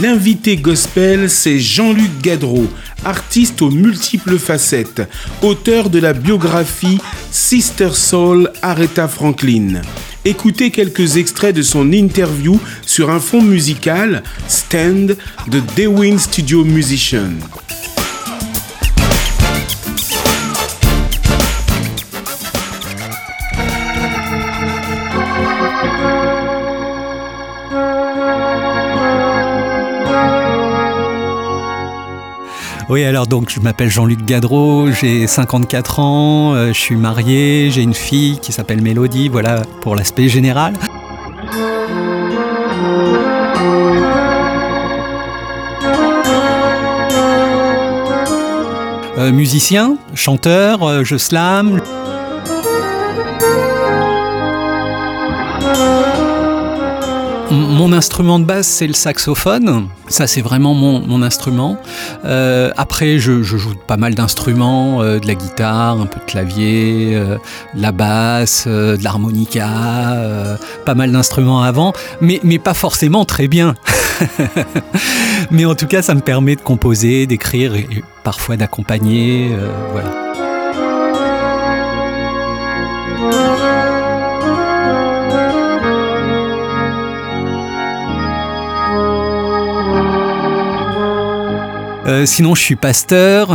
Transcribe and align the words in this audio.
L'invité 0.00 0.58
gospel, 0.58 1.30
c'est 1.30 1.58
Jean-Luc 1.58 2.20
Gadreau, 2.20 2.66
artiste 3.04 3.62
aux 3.62 3.70
multiples 3.70 4.38
facettes, 4.38 5.00
auteur 5.40 5.88
de 5.88 5.98
la 5.98 6.12
biographie 6.12 6.98
Sister 7.30 7.88
Soul 7.94 8.50
Aretha 8.60 9.08
Franklin. 9.08 9.80
Écoutez 10.26 10.70
quelques 10.70 11.16
extraits 11.16 11.56
de 11.56 11.62
son 11.62 11.92
interview 11.92 12.60
sur 12.84 13.08
un 13.08 13.20
fond 13.20 13.40
musical, 13.40 14.22
Stand, 14.48 15.16
de 15.48 15.62
Dewin 15.76 16.18
Studio 16.18 16.62
Musician. 16.62 17.30
Oui, 32.88 33.02
alors 33.02 33.26
donc 33.26 33.50
je 33.50 33.58
m'appelle 33.58 33.90
Jean-Luc 33.90 34.24
Gadreau, 34.24 34.92
j'ai 34.92 35.26
54 35.26 35.98
ans, 35.98 36.54
euh, 36.54 36.68
je 36.68 36.78
suis 36.78 36.94
marié, 36.94 37.68
j'ai 37.72 37.82
une 37.82 37.94
fille 37.94 38.38
qui 38.38 38.52
s'appelle 38.52 38.80
Mélodie, 38.80 39.28
voilà 39.28 39.62
pour 39.80 39.96
l'aspect 39.96 40.28
général. 40.28 40.72
Euh, 49.18 49.32
musicien, 49.32 49.96
chanteur, 50.14 50.84
euh, 50.84 51.02
je 51.02 51.16
slam. 51.16 51.80
Mon 57.76 57.92
instrument 57.92 58.38
de 58.38 58.44
base, 58.44 58.66
c'est 58.66 58.86
le 58.86 58.94
saxophone. 58.94 59.88
Ça, 60.08 60.26
c'est 60.26 60.40
vraiment 60.40 60.72
mon, 60.72 61.22
instrument. 61.22 61.76
Euh, 62.24 62.70
après, 62.78 63.18
je, 63.18 63.42
joue 63.42 63.74
pas 63.86 63.98
mal 63.98 64.14
d'instruments, 64.14 65.02
euh, 65.02 65.18
de 65.18 65.26
la 65.26 65.34
guitare, 65.34 66.00
un 66.00 66.06
peu 66.06 66.18
de 66.18 66.24
clavier, 66.24 67.14
euh, 67.14 67.36
la 67.74 67.92
basse, 67.92 68.66
de 68.66 69.02
l'harmonica, 69.04 69.68
pas 70.86 70.94
mal 70.94 71.12
d'instruments 71.12 71.60
avant, 71.60 71.92
mais, 72.22 72.40
mais 72.42 72.58
pas 72.58 72.72
forcément 72.72 73.26
très 73.26 73.46
bien. 73.46 73.74
mais 75.50 75.66
en 75.66 75.74
tout 75.74 75.86
cas, 75.86 76.00
ça 76.00 76.14
me 76.14 76.22
permet 76.22 76.56
de 76.56 76.62
composer, 76.62 77.26
d'écrire 77.26 77.74
et, 77.74 77.86
et 77.90 78.04
parfois 78.24 78.56
d'accompagner. 78.56 79.50
voilà. 79.92 80.26
Euh, 92.06 92.24
sinon, 92.24 92.54
je 92.54 92.62
suis 92.62 92.76
pasteur. 92.76 93.50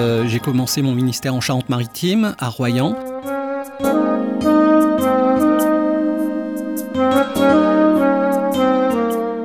Euh, 0.00 0.24
j'ai 0.28 0.38
commencé 0.38 0.82
mon 0.82 0.92
ministère 0.92 1.34
en 1.34 1.40
Charente-Maritime, 1.40 2.36
à 2.38 2.48
Royan. 2.48 2.96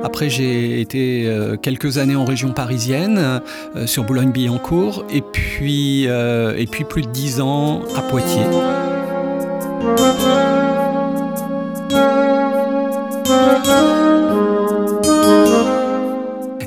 Après, 0.04 0.30
j'ai 0.30 0.80
été 0.80 1.24
euh, 1.26 1.56
quelques 1.56 1.98
années 1.98 2.14
en 2.14 2.24
région 2.24 2.52
parisienne, 2.52 3.40
sur 3.86 4.04
Boulogne-Billancourt, 4.04 5.04
et 5.10 5.22
puis, 5.22 6.04
et 6.04 6.66
puis 6.70 6.84
plus 6.84 7.02
de 7.02 7.10
dix 7.10 7.40
ans 7.40 7.82
à 7.96 8.02
Poitiers. 8.02 8.46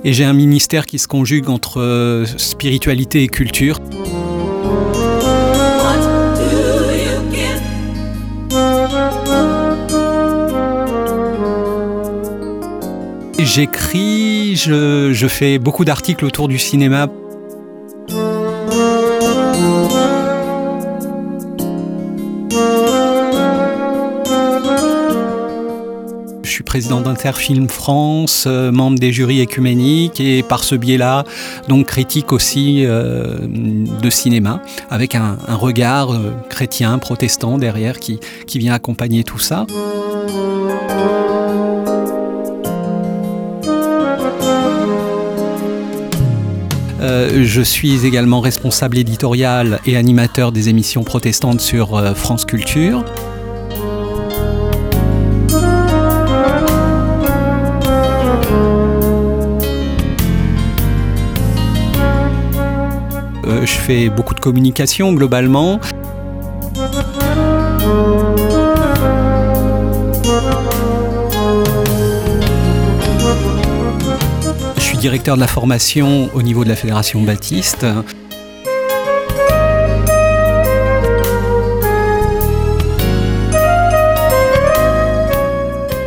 Et 0.08 0.14
j'ai 0.14 0.24
un 0.24 0.34
ministère 0.34 0.86
qui 0.86 1.00
se 1.00 1.08
conjugue 1.08 1.50
entre 1.50 1.82
euh, 1.82 2.28
spiritualité 2.38 3.24
et 3.24 3.28
culture. 3.28 3.80
J'écris, 13.40 14.56
je, 14.56 15.12
je 15.12 15.28
fais 15.28 15.58
beaucoup 15.58 15.86
d'articles 15.86 16.24
autour 16.24 16.48
du 16.50 16.60
cinéma. 16.60 17.08
Président 26.76 27.00
d'Interfilm 27.00 27.70
France, 27.70 28.44
euh, 28.48 28.70
membre 28.70 29.00
des 29.00 29.14
jurys 29.14 29.40
écuméniques 29.40 30.20
et 30.20 30.44
par 30.44 30.66
ce 30.66 30.76
biais-là, 30.76 31.24
donc 31.70 31.86
critique 31.86 32.34
aussi 32.34 32.86
euh, 32.86 33.38
de 33.48 34.10
cinéma, 34.10 34.62
avec 34.90 35.16
un, 35.16 35.38
regard 35.48 36.12
euh, 36.12 36.34
chrétien, 36.50 36.98
protestant 36.98 37.58
derrière 37.58 37.98
qui, 37.98 38.20
qui 38.46 38.60
vient 38.60 38.74
accompagner 38.74 39.24
tout 39.24 39.40
ça. 39.40 39.66
je 47.38 47.62
suis 47.62 48.06
également 48.06 48.40
responsable 48.40 48.98
éditorial 48.98 49.80
et 49.86 49.98
animateur 49.98 50.52
des 50.52 50.70
émissions 50.70 51.04
protestantes 51.04 51.62
sur 51.62 52.16
France 52.16 52.46
Culture. 52.46 53.04
Je 63.66 63.74
fais 63.74 64.10
beaucoup 64.10 64.36
de 64.36 64.40
communication 64.40 65.14
globalement. 65.14 65.80
Je 74.78 74.82
suis 74.82 74.98
directeur 74.98 75.36
de 75.36 75.42
la 75.42 75.48
formation 75.48 76.30
au 76.34 76.42
niveau 76.42 76.64
de 76.64 76.70
la 76.70 76.76
Fédération 76.76 77.22
Baptiste. 77.22 77.86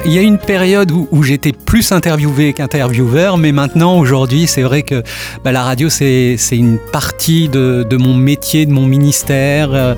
Il 0.08 0.14
y 0.14 0.18
a 0.18 0.22
une 0.22 0.38
période 0.38 0.90
où, 0.90 1.22
j'étais 1.22 1.52
plus 1.52 1.92
interviewé 1.92 2.54
qu'intervieweur, 2.54 3.36
mais 3.36 3.52
maintenant, 3.52 3.98
aujourd'hui, 3.98 4.46
c'est 4.46 4.62
vrai 4.62 4.82
que 4.82 5.02
bah, 5.44 5.52
la 5.52 5.62
radio, 5.62 5.90
c'est 5.90 6.38
une 6.50 6.78
partie 6.92 7.50
de, 7.50 7.96
mon 7.98 8.14
métier, 8.14 8.64
de 8.64 8.72
mon 8.72 8.86
ministère. 8.86 9.96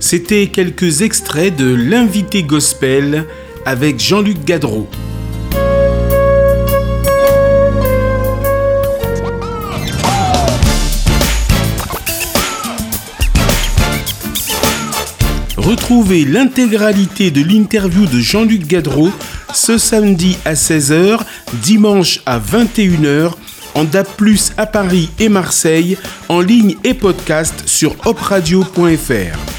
C'était 0.00 0.48
quelques 0.48 1.02
extraits 1.02 1.54
de 1.54 1.72
L'invité 1.72 2.42
gospel 2.42 3.26
avec 3.64 4.00
Jean-Luc 4.00 4.44
Gadreau. 4.44 4.88
Retrouvez 15.72 16.26
l'intégralité 16.26 17.30
de 17.30 17.42
l'interview 17.42 18.04
de 18.04 18.20
Jean-Luc 18.20 18.66
Gadreau 18.66 19.10
ce 19.54 19.78
samedi 19.78 20.36
à 20.44 20.52
16h, 20.52 21.20
dimanche 21.62 22.20
à 22.26 22.38
21h, 22.38 23.32
en 23.74 23.84
DAP+, 23.84 24.10
à 24.58 24.66
Paris 24.66 25.08
et 25.18 25.30
Marseille, 25.30 25.96
en 26.28 26.42
ligne 26.42 26.76
et 26.84 26.92
podcast 26.92 27.62
sur 27.64 27.96
opradio.fr. 28.04 29.51